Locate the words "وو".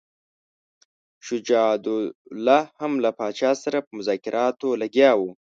5.15-5.29